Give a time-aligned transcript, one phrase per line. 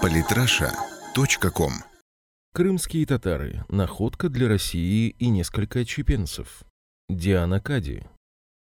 [0.00, 1.72] Политраша.ком
[2.54, 3.64] Крымские татары.
[3.68, 6.62] Находка для России и несколько отщепенцев.
[7.08, 8.04] Диана Кади.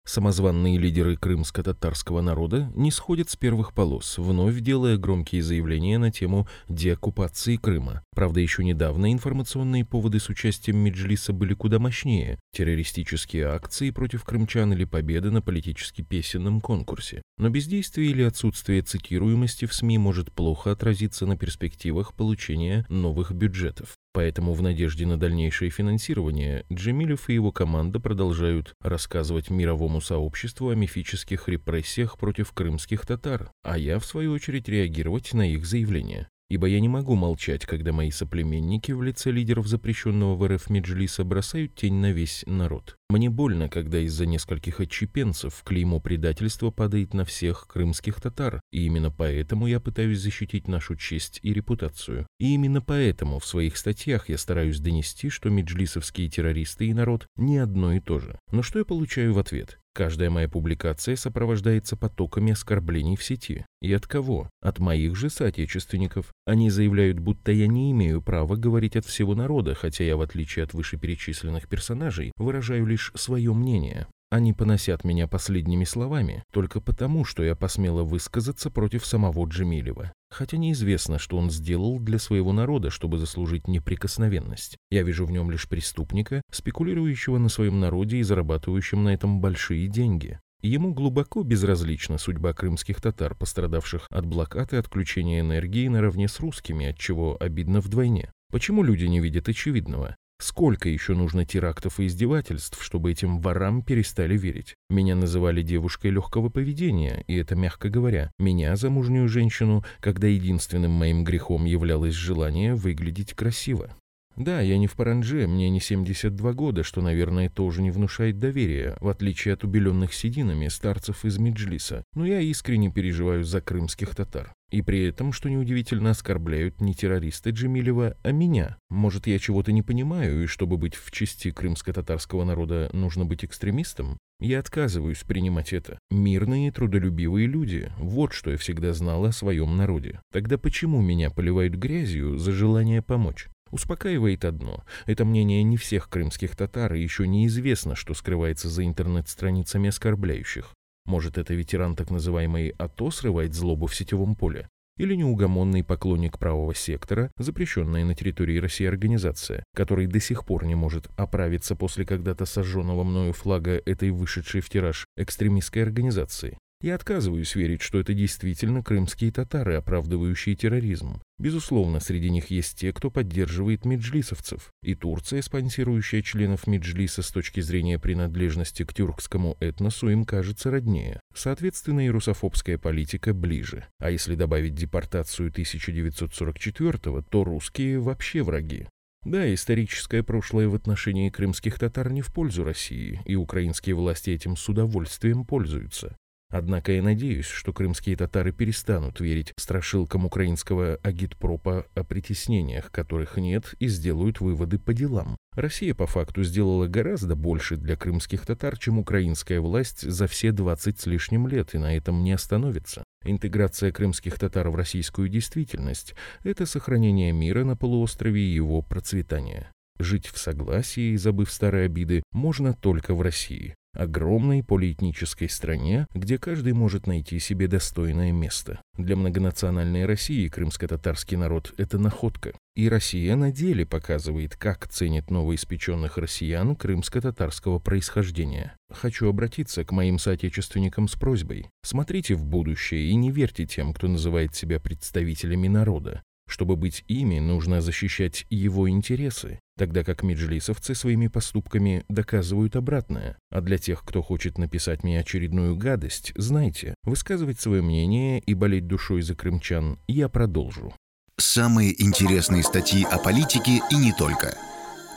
[0.06, 6.48] Самозванные лидеры крымско-татарского народа не сходят с первых полос, вновь делая громкие заявления на тему
[6.70, 8.04] деоккупации Крыма.
[8.16, 12.40] Правда, еще недавно информационные поводы с участием Меджлиса были куда мощнее.
[12.54, 17.22] Террористические акции против крымчан или победы на политически песенном конкурсе.
[17.38, 23.96] Но бездействие или отсутствие цитируемости в СМИ может плохо отразиться на перспективах получения новых бюджетов.
[24.14, 30.76] Поэтому в надежде на дальнейшее финансирование Джемилев и его команда продолжают рассказывать мировому сообществу о
[30.76, 36.30] мифических репрессиях против крымских татар, а я, в свою очередь, реагировать на их заявления.
[36.50, 41.24] Ибо я не могу молчать, когда мои соплеменники в лице лидеров запрещенного в РФ Меджлиса
[41.24, 42.98] бросают тень на весь народ.
[43.10, 49.10] Мне больно, когда из-за нескольких отчепенцев клеймо предательства падает на всех крымских татар, и именно
[49.10, 52.28] поэтому я пытаюсь защитить нашу честь и репутацию.
[52.40, 57.58] И именно поэтому в своих статьях я стараюсь донести, что меджлисовские террористы и народ не
[57.58, 58.40] одно и то же.
[58.52, 59.80] Но что я получаю в ответ?
[59.96, 63.66] Каждая моя публикация сопровождается потоками оскорблений в сети.
[63.82, 64.50] И от кого?
[64.62, 66.34] От моих же соотечественников.
[66.46, 70.64] Они заявляют, будто я не имею права говорить от всего народа, хотя я, в отличие
[70.64, 74.08] от вышеперечисленных персонажей, выражаю лишь свое мнение.
[74.30, 80.12] Они поносят меня последними словами только потому, что я посмела высказаться против самого Джемилева.
[80.36, 84.76] Хотя неизвестно, что он сделал для своего народа, чтобы заслужить неприкосновенность.
[84.92, 89.88] Я вижу в нем лишь преступника, спекулирующего на своем народе и зарабатывающим на этом большие
[89.88, 90.42] деньги.
[90.62, 96.88] Ему глубоко безразлична судьба крымских татар, пострадавших от блокад и отключения энергии наравне с русскими,
[96.88, 98.34] от чего обидно вдвойне.
[98.52, 100.18] Почему люди не видят очевидного?
[100.38, 104.76] Сколько еще нужно терактов и издевательств, чтобы этим ворам перестали верить?
[104.90, 108.32] Меня называли девушкой легкого поведения, и это мягко говоря.
[108.38, 113.96] Меня, замужнюю женщину, когда единственным моим грехом являлось желание выглядеть красиво.
[114.36, 118.98] Да, я не в паранже, мне не 72 года, что, наверное, тоже не внушает доверия,
[119.00, 124.54] в отличие от убеленных сединами старцев из Меджлиса, но я искренне переживаю за крымских татар.
[124.72, 128.78] И при этом, что неудивительно, оскорбляют не террористы Джемилева, а меня.
[128.90, 134.18] Может, я чего-то не понимаю, и чтобы быть в чести крымско-татарского народа, нужно быть экстремистом?
[134.42, 135.98] Я отказываюсь принимать это.
[136.12, 137.90] Мирные, трудолюбивые люди.
[137.98, 140.20] Вот что я всегда знал о своем народе.
[140.34, 143.48] Тогда почему меня поливают грязью за желание помочь?
[143.76, 144.86] Успокаивает одно.
[145.06, 150.74] Это мнение не всех крымских татар, и еще неизвестно, что скрывается за интернет-страницами оскорбляющих.
[151.06, 154.70] Может, это ветеран так называемой АТО срывает злобу в сетевом поле?
[154.96, 160.76] Или неугомонный поклонник правого сектора, запрещенная на территории России организация, который до сих пор не
[160.76, 166.58] может оправиться после когда-то сожженного мною флага этой вышедшей в тираж экстремистской организации?
[166.86, 171.20] Я отказываюсь верить, что это действительно крымские татары, оправдывающие терроризм.
[171.40, 174.70] Безусловно, среди них есть те, кто поддерживает меджлисовцев.
[174.84, 181.20] И Турция, спонсирующая членов меджлиса с точки зрения принадлежности к тюркскому этносу, им кажется роднее.
[181.34, 183.88] Соответственно, и русофобская политика ближе.
[183.98, 188.86] А если добавить депортацию 1944-го, то русские вообще враги.
[189.24, 194.56] Да, историческое прошлое в отношении крымских татар не в пользу России, и украинские власти этим
[194.56, 196.16] с удовольствием пользуются.
[196.56, 203.74] Однако я надеюсь, что крымские татары перестанут верить страшилкам украинского агитпропа о притеснениях, которых нет,
[203.80, 205.36] и сделают выводы по делам.
[205.54, 210.98] Россия по факту сделала гораздо больше для крымских татар, чем украинская власть за все 20
[210.98, 213.04] с лишним лет, и на этом не остановится.
[213.26, 219.72] Интеграция крымских татар в российскую действительность– это сохранение мира на полуострове и его процветание.
[220.00, 226.74] Жить в согласии, забыв старые обиды, можно только в России огромной полиэтнической стране, где каждый
[226.74, 228.82] может найти себе достойное место.
[228.98, 232.54] Для многонациональной России крымско-татарский народ– это находка.
[232.76, 238.76] И Россия на деле показывает, как ценит новоиспеченных россиян крымско-татарского происхождения.
[238.92, 241.70] Хочу обратиться к моим соотечественникам с просьбой.
[241.84, 246.22] Смотрите в будущее и не верьте тем, кто называет себя представителями народа.
[246.48, 253.38] Чтобы быть ими, нужно защищать его интересы, тогда как меджлисовцы своими поступками доказывают обратное.
[253.50, 258.88] А для тех, кто хочет написать мне очередную гадость, знайте, высказывать свое мнение и болеть
[258.88, 260.94] душой за крымчан я продолжу.
[261.38, 264.56] Самые интересные статьи о политике и не только.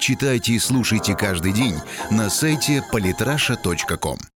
[0.00, 1.74] Читайте и слушайте каждый день
[2.10, 4.18] на сайте polytrasha.com.